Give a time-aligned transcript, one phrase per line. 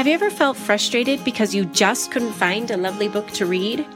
[0.00, 3.86] Have you ever felt frustrated because you just couldn't find a lovely book to read?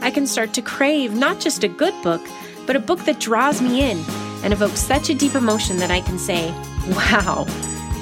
[0.00, 2.24] I can start to crave not just a good book,
[2.64, 3.98] but a book that draws me in
[4.44, 6.52] and evokes such a deep emotion that I can say,
[6.90, 7.42] wow,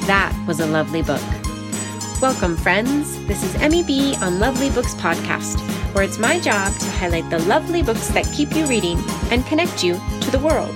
[0.06, 1.22] that was a lovely book.
[2.21, 3.16] Welcome, friends.
[3.24, 5.58] This is Emmy B on Lovely Books Podcast,
[5.94, 8.98] where it's my job to highlight the lovely books that keep you reading
[9.30, 10.74] and connect you to the world.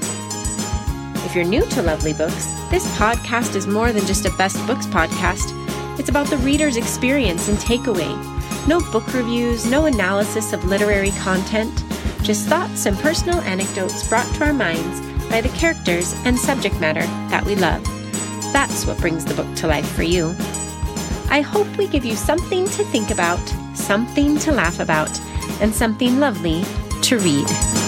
[1.27, 4.87] If you're new to Lovely Books, this podcast is more than just a best books
[4.87, 5.60] podcast.
[6.01, 8.09] It's about the reader's experience and takeaway.
[8.67, 11.85] No book reviews, no analysis of literary content,
[12.23, 17.03] just thoughts and personal anecdotes brought to our minds by the characters and subject matter
[17.29, 17.85] that we love.
[18.51, 20.35] That's what brings the book to life for you.
[21.29, 25.21] I hope we give you something to think about, something to laugh about,
[25.61, 26.65] and something lovely
[27.03, 27.80] to read.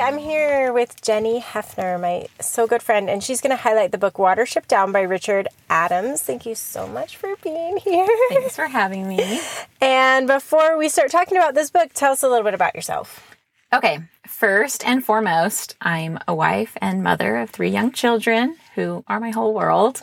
[0.00, 3.98] I'm here with Jenny Hefner, my so good friend, and she's going to highlight the
[3.98, 6.22] book Watership Down by Richard Adams.
[6.22, 8.06] Thank you so much for being here.
[8.30, 9.40] Thanks for having me.
[9.82, 13.36] And before we start talking about this book, tell us a little bit about yourself.
[13.72, 19.20] Okay, first and foremost, I'm a wife and mother of three young children who are
[19.20, 20.02] my whole world.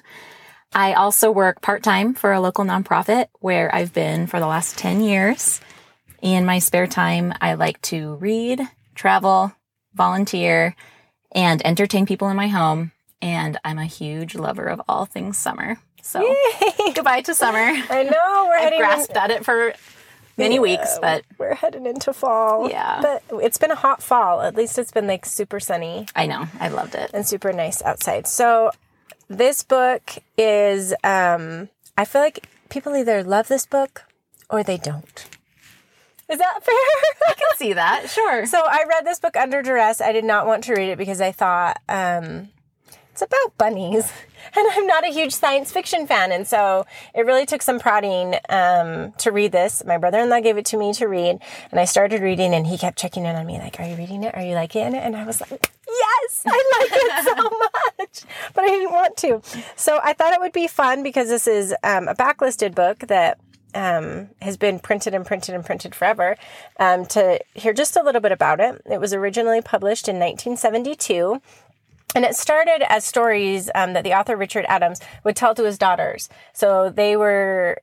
[0.73, 4.77] I also work part time for a local nonprofit where I've been for the last
[4.77, 5.59] 10 years.
[6.21, 8.61] In my spare time, I like to read,
[8.95, 9.53] travel,
[9.97, 10.75] volunteer,
[11.33, 12.91] and entertain people in my home.
[13.21, 15.77] And I'm a huge lover of all things summer.
[16.03, 16.93] So Yay!
[16.93, 17.57] goodbye to summer.
[17.89, 19.73] I know we're heading grasped in, at it for
[20.37, 22.69] many Yeah, weeks, but we're heading into fall.
[22.69, 23.01] Yeah.
[23.01, 24.41] but it's been a hot fall.
[24.41, 27.09] At least it's been like super sunny I know I loved it.
[27.13, 28.27] and super nice outside.
[28.27, 28.71] So
[29.27, 34.03] this book is um I feel like people either love this book
[34.49, 35.27] or they don't.
[36.29, 36.75] Is that fair?
[37.27, 38.09] I can see that.
[38.09, 38.45] Sure.
[38.45, 40.01] so I read this book under duress.
[40.01, 42.49] I did not want to read it because I thought um
[43.17, 44.11] it's about bunnies.
[44.55, 46.31] And I'm not a huge science fiction fan.
[46.31, 49.83] And so it really took some prodding um, to read this.
[49.85, 51.39] My brother in law gave it to me to read.
[51.69, 54.23] And I started reading, and he kept checking in on me, like, Are you reading
[54.23, 54.33] it?
[54.35, 55.03] Are you liking it?
[55.03, 57.49] And I was like, Yes, I like it so
[57.99, 58.53] much.
[58.53, 59.41] But I didn't want to.
[59.75, 63.39] So I thought it would be fun because this is um, a backlisted book that
[63.77, 66.35] um, has been printed and printed and printed forever.
[66.79, 71.39] Um, to hear just a little bit about it, it was originally published in 1972.
[72.15, 75.77] And it started as stories um, that the author Richard Adams would tell to his
[75.77, 76.27] daughters.
[76.53, 77.77] So they were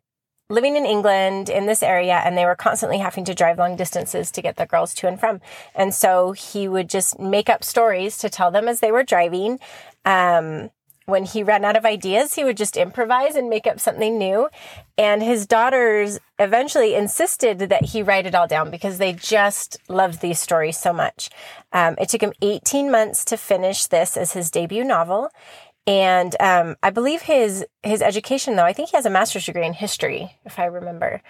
[0.51, 4.31] living in England in this area and they were constantly having to drive long distances
[4.33, 5.41] to get the girls to and from.
[5.75, 9.61] And so he would just make up stories to tell them as they were driving.
[10.05, 10.71] Um,
[11.07, 14.49] when he ran out of ideas, he would just improvise and make up something new.
[14.97, 20.21] And his daughters eventually insisted that he write it all down because they just loved
[20.21, 21.31] these stories so much.
[21.73, 25.31] Um, it took him 18 months to finish this as his debut novel.
[25.87, 29.67] And um, I believe his his education, though, I think he has a master's degree
[29.67, 31.21] in history, if I remember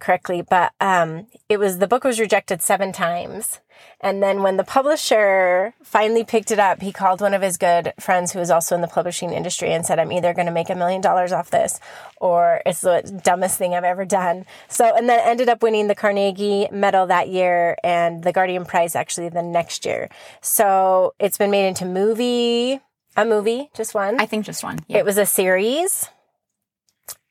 [0.00, 0.42] correctly.
[0.42, 3.60] But um, it was the book was rejected seven times,
[4.02, 7.94] and then when the publisher finally picked it up, he called one of his good
[7.98, 10.68] friends who was also in the publishing industry and said, "I'm either going to make
[10.68, 11.80] a million dollars off this,
[12.20, 15.94] or it's the dumbest thing I've ever done." So, and then ended up winning the
[15.94, 20.10] Carnegie Medal that year and the Guardian Prize actually the next year.
[20.42, 22.80] So it's been made into movie
[23.16, 24.20] a movie, just one.
[24.20, 24.78] I think just one.
[24.88, 24.98] Yeah.
[24.98, 26.08] It was a series.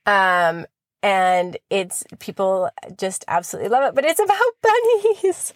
[0.06, 0.66] Um,
[1.04, 5.54] and it's people just absolutely love it, but it's about bunnies.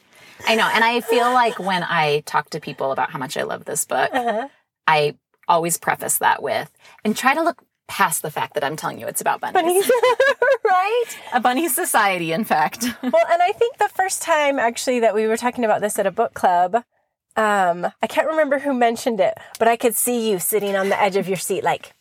[0.48, 0.70] I know.
[0.74, 3.86] And I feel like when I talk to people about how much I love this
[3.86, 4.48] book, Uh-huh.
[4.88, 5.16] I
[5.48, 6.72] always preface that with
[7.04, 9.64] and try to look past the fact that I'm telling you it's about bunnies.
[9.64, 9.92] Bunnies,
[10.66, 11.04] right?
[11.34, 12.84] A bunny society, in fact.
[13.04, 16.08] Well, and I think the first time actually that we were talking about this at
[16.08, 16.84] a book club,
[17.36, 21.02] um, I can't remember who mentioned it, but I could see you sitting on the
[21.02, 21.94] edge of your seat, like,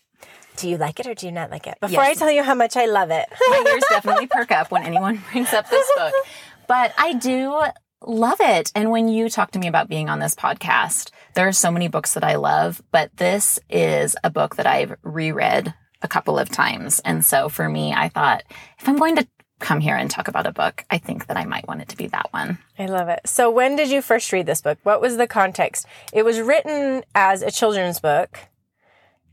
[0.57, 1.79] do you like it or do you not like it?
[1.81, 3.27] Before I tell you how much I love it.
[3.49, 6.15] My ears definitely perk up when anyone brings up this book.
[6.69, 7.61] But I do
[8.07, 8.71] love it.
[8.75, 11.89] And when you talk to me about being on this podcast, there are so many
[11.89, 16.49] books that I love, but this is a book that I've reread a couple of
[16.49, 17.01] times.
[17.01, 18.45] And so for me, I thought
[18.79, 19.27] if I'm going to
[19.61, 21.97] come here and talk about a book, I think that I might want it to
[21.97, 22.59] be that one.
[22.79, 23.21] I love it.
[23.27, 24.79] So, when did you first read this book?
[24.83, 25.87] What was the context?
[26.13, 28.39] It was written as a children's book.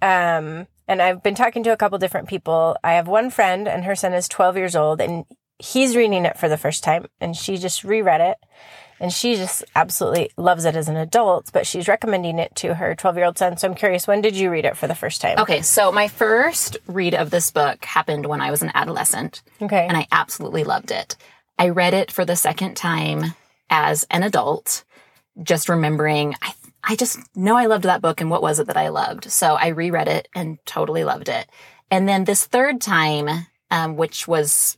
[0.01, 2.75] Um, and I've been talking to a couple different people.
[2.83, 5.25] I have one friend, and her son is 12 years old, and
[5.59, 8.37] he's reading it for the first time, and she just reread it.
[9.01, 12.93] And she just absolutely loves it as an adult, but she's recommending it to her
[12.93, 13.57] 12 year old son.
[13.57, 15.39] So I'm curious, when did you read it for the first time?
[15.39, 19.41] Okay, so my first read of this book happened when I was an adolescent.
[19.59, 19.87] Okay.
[19.87, 21.17] and I absolutely loved it.
[21.57, 23.33] I read it for the second time
[23.71, 24.83] as an adult,
[25.41, 28.77] just remembering I I just know I loved that book and what was it that
[28.77, 29.31] I loved.
[29.31, 31.47] So I reread it and totally loved it.
[31.89, 34.77] And then this third time, um, which was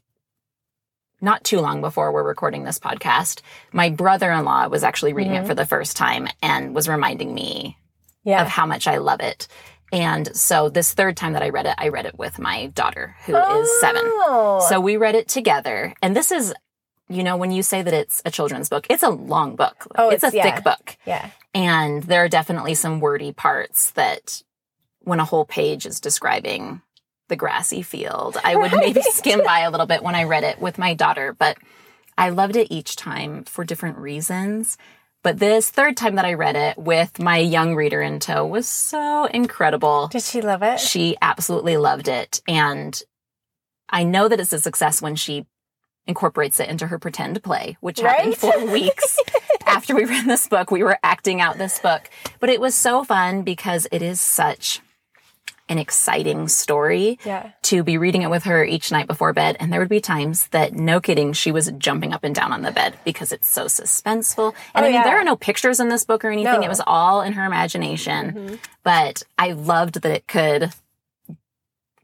[1.24, 3.42] not too long before we're recording this podcast,
[3.72, 5.46] my brother-in-law was actually reading Mm-hmm.
[5.46, 7.78] it for the first time and was reminding me
[8.24, 8.42] Yeah.
[8.42, 9.48] of how much I love it.
[9.92, 13.16] And so this third time that I read it, I read it with my daughter
[13.25, 14.02] who is seven.
[14.06, 14.66] Oh.
[14.70, 15.94] So we read it together.
[16.02, 16.54] And this is,
[17.10, 19.88] you know, when you say that it's a children's book, it's a long book.
[19.96, 20.56] Oh, it's, it's- a yeah.
[20.56, 20.98] thick book.
[21.06, 21.30] yeah.
[21.54, 24.42] And there are definitely some wordy parts that
[25.02, 26.81] when a whole page is describing
[27.33, 30.62] the grassy field, I would maybe skim by a little bit when I read it
[30.62, 31.57] with my daughter, but
[32.15, 34.77] I loved it each time for different reasons.
[35.24, 38.68] But this third time that I read it with my young reader in tow was
[38.68, 40.09] so incredible.
[40.09, 40.80] Did she love it?
[40.80, 42.39] She absolutely loved it.
[42.47, 43.01] And
[43.89, 45.47] I know that it's a success when she
[46.06, 48.38] incorporates it into her pretend play, which happened Right?
[48.38, 49.18] four weeks
[49.65, 50.69] after we read this book.
[50.69, 52.12] We were acting out this book.
[52.39, 54.81] But it was so fun because it is such
[55.69, 57.51] an exciting story Yeah.
[57.63, 59.56] to be reading it with her each night before bed.
[59.60, 62.63] And there would be times that, no kidding, she was jumping up and down on
[62.63, 64.54] the bed because it's so suspenseful.
[64.75, 65.04] And Oh, I mean, yeah.
[65.04, 66.45] there are no pictures in this book or anything.
[66.45, 66.54] No.
[66.56, 66.63] Mm-hmm.
[66.63, 68.60] It was all in her imagination.
[68.83, 70.74] But I loved that it could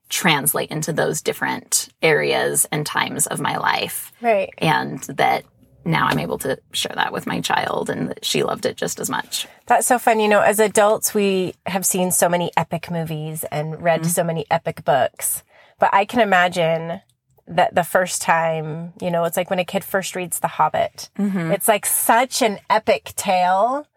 [0.09, 4.12] translate into those different areas and times of my life.
[4.21, 4.50] Right.
[4.57, 5.44] And that
[5.85, 9.09] now I'm able to share that with my child and she loved it just as
[9.09, 9.47] much.
[9.65, 10.19] That's so fun.
[10.19, 14.09] You know, as adults, we have seen so many epic movies and read Mm-hmm.
[14.09, 15.43] so many epic books.
[15.79, 17.01] But I can imagine
[17.47, 21.09] that the first time, you know, it's like when a kid first reads The Hobbit.
[21.17, 21.51] Mm-hmm.
[21.51, 23.87] It's like such an epic tale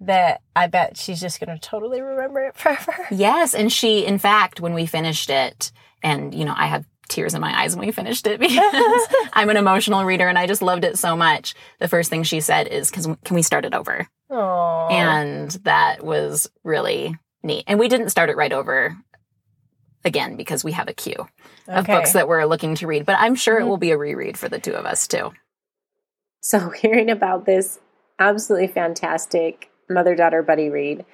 [0.00, 2.94] that I bet she's just going to totally remember it forever.
[3.10, 5.70] Yes, and she, in fact, when we finished it,
[6.02, 9.50] and you know, I had tears in my eyes when we finished it because I'm
[9.50, 11.54] an emotional reader and I just loved it so much.
[11.78, 16.04] The first thing she said is, "Can can we start it over?" Oh, And that
[16.04, 17.64] was really neat.
[17.66, 18.96] And we didn't start it right over
[20.04, 21.26] again because we have a queue
[21.68, 23.06] of books that we're looking to read.
[23.06, 23.68] But I'm sure it mm-hmm.
[23.68, 25.32] will be a reread for the two of us too.
[26.40, 27.78] So, hearing about this
[28.18, 31.04] absolutely fantastic mother daughter buddy read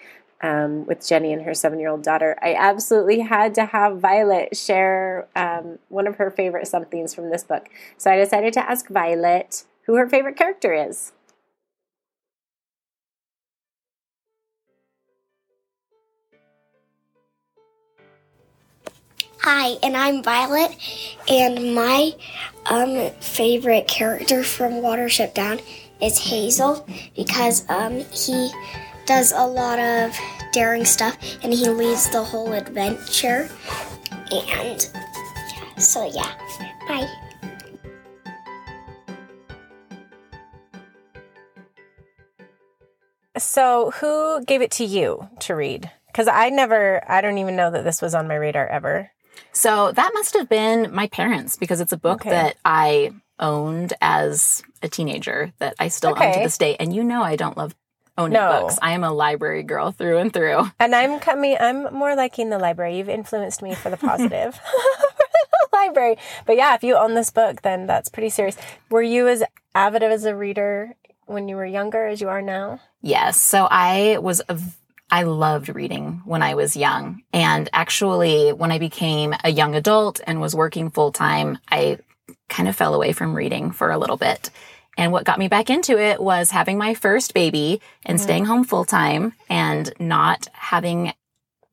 [0.42, 4.56] um, with Jenny and her seven year old daughter, I absolutely had to have Violet
[4.56, 7.68] share um, one of her favorite somethings from this book.
[7.96, 11.12] So, I decided to ask Violet who her favorite character is.
[19.44, 20.70] Hi, and I'm Violet,
[21.28, 22.14] and my
[22.66, 25.58] um, favorite character from Watership Down
[26.00, 26.86] is Hazel
[27.16, 28.52] because um, he
[29.06, 30.16] does a lot of
[30.52, 33.48] daring stuff and he leads the whole adventure.
[34.30, 36.34] And yeah, so yeah,
[36.88, 37.08] bye.
[43.38, 45.90] So, who gave it to you to read?
[46.06, 49.10] Because I never, I don't even know that this was on my radar ever.
[49.52, 52.30] So that must have been my parents because it's a book Okay.
[52.30, 56.76] that I owned as a teenager that I still own to this day.
[56.78, 57.74] And you know, I don't love
[58.22, 58.60] owning No.
[58.62, 58.78] books.
[58.82, 60.70] I am a library girl through and through.
[60.80, 62.98] And I'm coming, I'm more liking the library.
[62.98, 64.58] You've influenced me for the positive.
[65.72, 66.16] library.
[66.46, 68.56] But yeah, if you own this book, then that's pretty serious.
[68.90, 69.42] Were you as
[69.74, 70.94] avid as a reader
[71.26, 72.80] when you were younger as you are now?
[73.00, 73.40] Yes.
[73.40, 74.58] So I was, a,
[75.10, 77.22] I loved reading when I was young.
[77.32, 81.98] And actually, when I became a young adult and was working full time, I
[82.48, 84.50] kind of fell away from reading for a little bit.
[84.98, 88.24] And what got me back into it was having my first baby and mm-hmm.
[88.24, 91.14] staying home full time and not having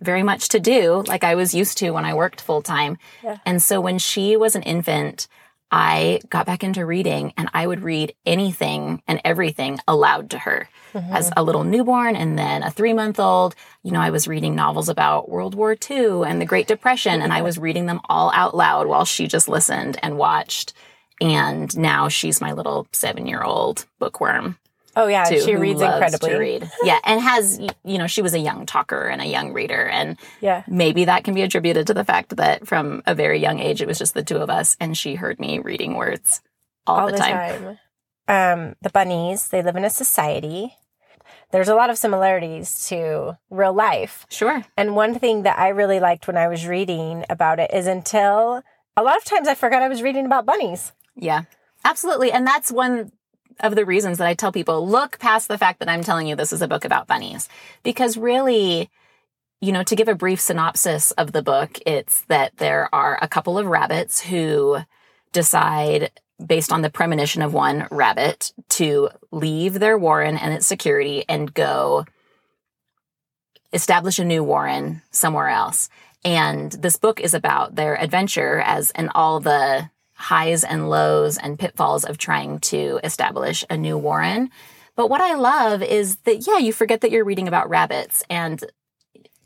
[0.02, 2.98] very much to do like I was used to when I worked full time.
[3.24, 3.38] Yeah.
[3.46, 5.28] And so when she was an infant,
[5.72, 10.68] I got back into reading and I would read anything and everything aloud to her
[10.94, 11.14] mm-hmm.
[11.14, 13.56] as a little newborn and then a three month old.
[13.84, 17.32] You know, I was reading novels about World War II and the Great Depression and
[17.32, 20.74] I was reading them all out loud while she just listened and watched.
[21.22, 24.58] And now she's my little seven year old bookworm.
[24.96, 26.36] Oh yeah, Too, she reads incredibly.
[26.36, 26.72] Read.
[26.84, 30.18] Yeah, and has you know she was a young talker and a young reader, and
[30.42, 30.64] Yeah.
[30.68, 33.88] maybe that can be attributed to the fact that from a very young age it
[33.88, 36.42] was just the two of us, and she heard me reading words
[36.88, 37.34] all, all the, time.
[37.64, 37.78] time.
[38.28, 40.74] Um, the bunnies, they live in a society.
[41.52, 44.26] There's a lot of similarities to real life.
[44.30, 44.64] Sure.
[44.78, 48.62] And one thing that I really liked when I was reading about it is until
[48.98, 50.92] a lot of times I forgot I was reading about bunnies.
[51.20, 51.44] Yeah,
[51.84, 52.32] absolutely.
[52.32, 53.12] And that's one
[53.60, 56.36] of the reasons that I tell people look past the fact that I'm telling you
[56.36, 57.50] this is a book about bunnies.
[57.84, 58.90] Because really,
[59.60, 63.28] you know, to give a brief synopsis of the book, it's that there are a
[63.28, 64.78] couple of rabbits who
[65.34, 66.12] decide,
[66.44, 71.54] based on the premonition of one rabbit, to leave their warren and its security and
[71.54, 72.06] go
[73.74, 75.90] establish a new warren somewhere else.
[76.24, 81.58] And this book is about their adventure as and all the highs and lows and
[81.58, 84.50] pitfalls of trying to establish a new warren.
[84.96, 88.22] But what I love is that, yeah, you forget that you're reading about rabbits.
[88.30, 88.62] And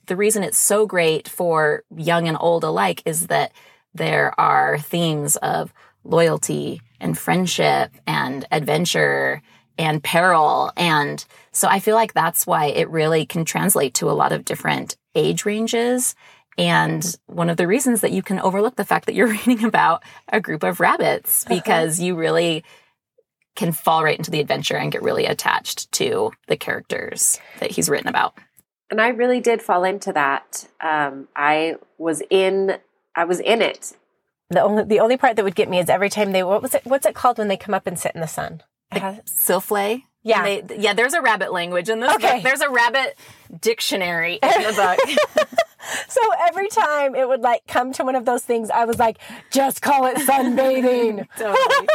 [0.07, 3.51] the reason it's so great for young and old alike is that
[3.93, 5.71] there are themes of
[6.03, 9.43] loyalty and friendship and adventure
[9.77, 10.71] and peril.
[10.75, 14.45] And so I feel like that's why it really can translate to a lot of
[14.45, 16.15] different age ranges.
[16.57, 20.03] And one of the reasons that you can overlook the fact that you're reading about
[20.29, 22.63] a group of rabbits because you really
[23.55, 27.89] can fall right into the adventure and get really attached to the characters that he's
[27.89, 28.33] written about.
[28.89, 30.67] And I really did fall into that.
[30.81, 32.77] Um, I was in,
[33.15, 33.95] I was in it.
[34.49, 36.75] The only the only part that would get me is every time they what was
[36.75, 38.61] it what's it called when they come up and sit in the sun?
[38.91, 40.03] It has- Silflay?
[40.21, 40.43] Yeah.
[40.43, 42.35] They- yeah, there's a rabbit language in this Okay.
[42.35, 42.43] book.
[42.43, 43.17] There's a rabbit
[43.61, 44.73] dictionary in the
[45.35, 45.47] book.
[46.07, 49.17] So every time it would like come to one of those things, I was like,
[49.51, 51.27] just call it sunbathing.
[51.37, 51.87] totally.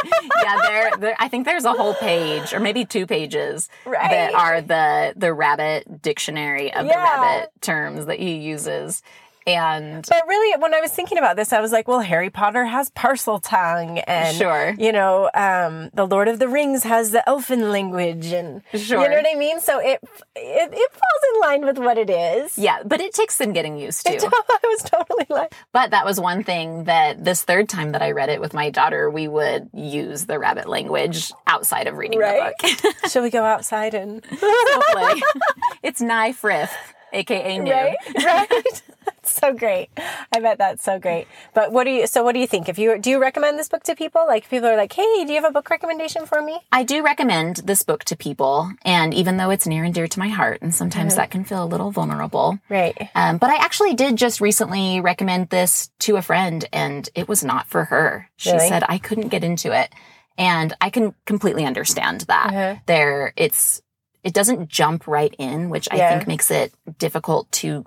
[0.43, 1.15] Yeah, there, there.
[1.19, 4.09] I think there's a whole page, or maybe two pages, Right.
[4.11, 9.01] that are the the rabbit dictionary of the rabbit terms that he uses,
[9.49, 12.65] and But really, when I was thinking about this, I was like, well, Harry Potter
[12.65, 14.75] has Parseltongue, and Sure.
[14.77, 19.01] you know, um, the Lord of the Rings has the elfin language, and Sure.
[19.01, 19.59] you know what I mean.
[19.59, 19.99] So it,
[20.35, 22.57] it it falls in line with what it is.
[22.57, 24.11] yeah, but it takes some getting used to.
[24.11, 28.11] I was totally like, But that was one thing that this third time that I
[28.11, 32.53] read it with my daughter, we would use the rabbit language outside of reading Right.
[32.61, 33.09] the book.
[33.11, 34.23] shall we go outside and
[35.83, 36.73] it's ni-Frith,
[37.13, 37.71] aka New.
[37.71, 38.81] right, right?
[39.39, 39.89] So great.
[40.35, 41.27] I bet that's so great.
[41.53, 42.07] But what do you?
[42.07, 42.67] So what do you think?
[42.67, 44.25] If you do you recommend this book to people?
[44.27, 46.59] Like people are like, hey, do you have a book recommendation for me?
[46.71, 50.19] I do recommend this book to people, and even though it's near and dear to
[50.19, 52.59] my heart, and sometimes that can feel a little vulnerable.
[52.69, 53.09] Right.
[53.15, 57.43] Um, but I actually did just recently recommend this to a friend, and it was
[57.43, 58.29] not for her.
[58.35, 58.67] She Really?
[58.67, 59.89] said I couldn't get into it,
[60.37, 62.47] and I can completely understand that.
[62.47, 62.75] Uh-huh.
[62.87, 63.81] There, it's
[64.21, 66.09] it doesn't jump right in, which I Yeah.
[66.09, 67.85] think makes it difficult to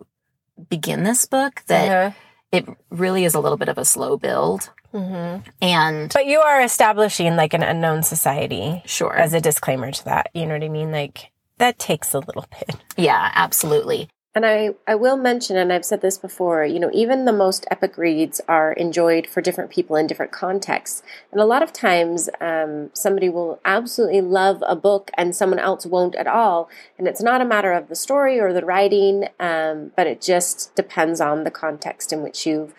[0.68, 1.62] begin this book.
[1.66, 2.10] That Uh-huh.
[2.52, 5.42] it really is a little bit of a slow build, Mhm.
[5.62, 10.28] and But you are establishing like an unknown society sure, as a disclaimer to that.
[10.34, 10.92] You know what I mean?
[10.92, 12.76] Like that takes a little bit.
[12.96, 14.08] yeah, absolutely.
[14.34, 17.66] And I, I will mention, and I've said this before, you know, even the most
[17.70, 21.02] epic reads are enjoyed for different people in different contexts.
[21.30, 25.84] And a lot of times, um, somebody will absolutely love a book and someone else
[25.84, 26.70] won't at all.
[26.96, 30.74] And it's not a matter of the story or the writing, um, but it just
[30.74, 32.72] depends on the context in which you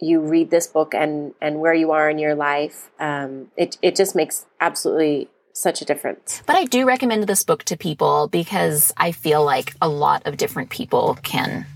[0.00, 2.88] you read this book and and where you are in your life.
[3.00, 6.42] Um, it it just makes absolutely such a difference.
[6.46, 10.36] But I do recommend this book to people because I feel like a lot of
[10.36, 11.66] different people can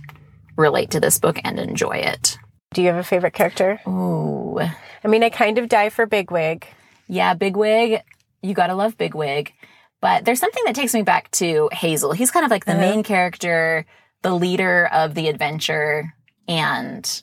[0.56, 2.38] relate to this book and enjoy it.
[2.74, 3.80] Do you have a favorite character?
[3.86, 4.58] Ooh.
[4.60, 6.66] I mean, I kind of die for Bigwig.
[7.08, 8.02] Yeah, Bigwig.
[8.42, 9.52] You gotta love Bigwig.
[10.00, 12.12] But there's something that takes me back to Hazel.
[12.12, 12.80] He's kind of like the uh-huh.
[12.80, 13.86] main character,
[14.22, 16.12] the leader of the adventure,
[16.48, 17.22] and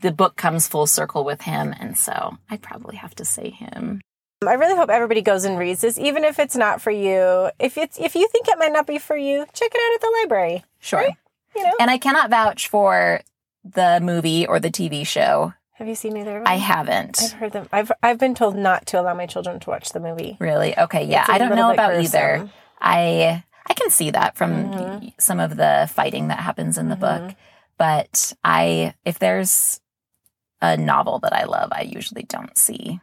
[0.00, 1.74] the book comes full circle with him.
[1.78, 4.00] And so I'd probably have to say him.
[4.46, 7.50] I really hope everybody goes and reads this, even if it's not for you.
[7.58, 10.00] If it's if you think it might not be for you, check it out at
[10.00, 10.64] the library.
[10.78, 11.08] Sure.
[11.56, 13.20] You know, And I cannot vouch for
[13.64, 15.54] the movie or the TV show.
[15.72, 16.52] have you seen either of them?
[16.52, 17.20] I haven't.
[17.20, 17.68] I've heard them.
[17.72, 20.36] I've I've been told not to allow my children to watch the movie.
[20.38, 20.78] Really?
[20.78, 21.04] Okay.
[21.04, 21.24] Yeah.
[21.26, 22.04] I don't know about gruesome.
[22.20, 22.50] either.
[22.80, 25.08] I I can see that from Mm-hmm.
[25.18, 27.34] some of the fighting that happens in the book.
[27.76, 29.80] But I if there's
[30.62, 33.00] a novel that I love, I usually don't see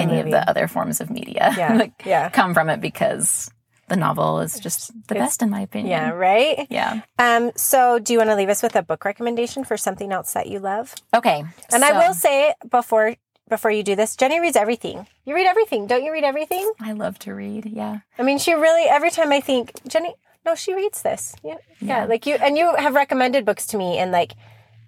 [0.00, 2.28] Any of the other forms of media Yeah, yeah.
[2.30, 3.50] come from it because
[3.88, 5.90] the novel is just the It's- best in my opinion.
[5.90, 6.66] Yeah, right?
[6.70, 7.00] Yeah.
[7.18, 10.32] Um, so do you want to leave us with a book recommendation for something else
[10.34, 10.94] that you love?
[11.14, 11.44] Okay.
[11.72, 13.16] And I will say before
[13.48, 15.08] before you do this, Jenny reads everything.
[15.24, 16.70] You read everything, don't you read everything?
[16.80, 17.66] I love to read.
[17.66, 17.98] Yeah.
[18.16, 20.14] I mean, she really every time I think Jenny,
[20.46, 21.34] no, she reads this.
[21.42, 22.04] Yeah, yeah, Yeah.
[22.04, 24.34] like you and you have recommended books to me in like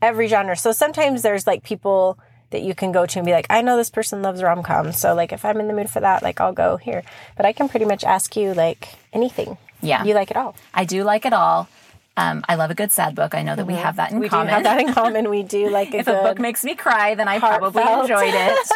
[0.01, 0.57] every genre.
[0.57, 2.19] So sometimes there's like people
[2.53, 4.97] that you can go to and be like, I know this person loves rom coms,
[4.99, 7.03] so like if I'm in the mood for that, like I'll go here.
[7.37, 9.59] But I can pretty much ask you like anything.
[9.81, 10.05] Yeah.
[10.05, 10.55] You like it all.
[10.73, 11.69] I do like it all.
[12.17, 13.35] Um, I love a good sad book.
[13.35, 14.23] I know that we have that in Mm-hmm.
[14.23, 14.47] We common.
[14.49, 15.31] do have that in common.
[15.31, 18.71] We do like a if a book makes me cry, then I probably enjoyed it.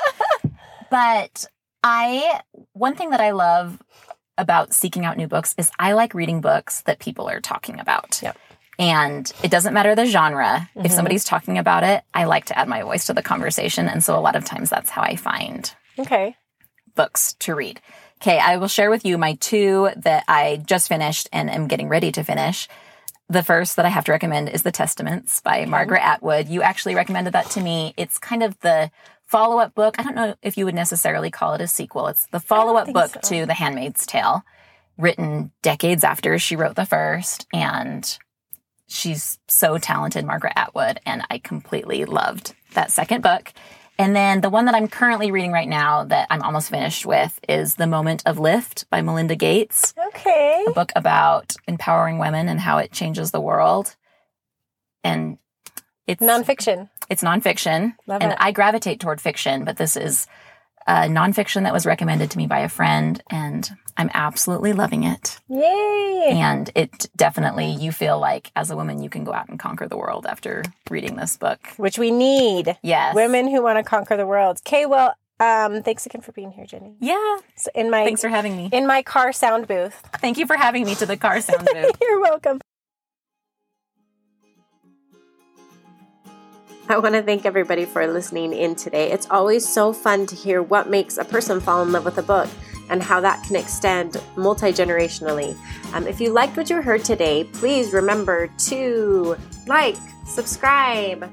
[0.90, 1.46] but
[1.84, 2.40] I,
[2.72, 3.78] one thing that I love
[4.38, 8.20] about seeking out new books is I like reading books that people are talking about.
[8.22, 8.38] Yep.
[8.78, 10.68] And it doesn't matter the genre.
[10.76, 10.84] Mm-hmm.
[10.84, 13.88] If somebody's talking about it, I like to add my voice to the conversation.
[13.88, 16.36] And so a lot of times that's how I find okay.
[16.94, 17.80] books to read.
[18.20, 21.88] Okay, I will share with you my two that I just finished and am getting
[21.88, 22.68] ready to finish.
[23.28, 26.48] the first that I have to recommend is The Testaments by Margaret Atwood.
[26.48, 27.92] You actually recommended that to me.
[27.96, 28.90] It's kind of the
[29.26, 29.98] follow up book.
[29.98, 32.06] I don't know if you would necessarily call it a sequel.
[32.06, 33.20] It's the follow up book so.
[33.20, 34.42] to The Handmaid's Tale,
[34.96, 37.46] written decades after she wrote the first.
[37.52, 38.16] And
[38.88, 41.00] she's so talented, Margaret Atwood.
[41.06, 43.52] And I completely loved that second book.
[43.98, 47.40] And then the one that I'm currently reading right now that I'm almost finished with
[47.48, 50.64] is The Moment of Lift by Melinda Gates Okay.
[50.68, 53.96] a book about empowering women and how it changes the world.
[55.02, 55.38] And
[56.06, 56.88] it's Nonfiction.
[57.08, 58.38] it's nonfiction, Love and it.
[58.40, 60.26] I gravitate toward fiction, but this is
[60.86, 65.38] a nonfiction that was recommended to me by a friend, and I'm absolutely loving it.
[65.48, 66.28] Yay.
[66.32, 69.88] And it definitely, you feel like as a woman, you can go out and conquer
[69.88, 71.60] the world after reading this book.
[71.76, 72.76] Which we need.
[72.82, 74.60] Yes, Women who want to conquer the world.
[74.66, 76.94] Okay, well, um, thanks again for being here, Jenny.
[77.00, 78.70] Yeah, So in my thanks for having me.
[78.72, 79.94] in my car sound booth.
[80.20, 81.96] Thank you for having me to the car sound booth.
[82.00, 82.60] You're welcome.
[86.88, 89.10] I want to thank everybody for listening in today.
[89.10, 92.22] It's always so fun to hear what makes a person fall in love with a
[92.22, 92.48] book
[92.90, 95.56] and how that can extend multi generationally.
[95.92, 101.28] Um, if you liked what you heard today, please remember to like, subscribe,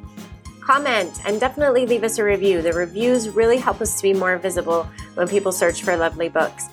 [0.61, 2.63] comment, and definitely leave us a review.
[2.63, 6.69] The reviews really help us to be more visible when people search for lovely books.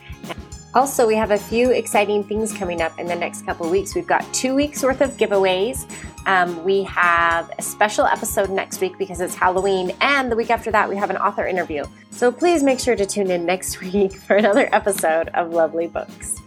[0.73, 3.97] Also, we have a few exciting things coming up in the next couple weeks.
[3.97, 5.85] We've got two weeks worth of giveaways.
[6.27, 10.71] Um, we have a special episode next week because it's Halloween, and the week after
[10.71, 11.85] that, we have an author interview.
[12.11, 16.40] So please make sure to tune in next week for another episode of Lovely Books.